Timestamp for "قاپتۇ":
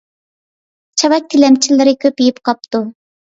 2.51-2.81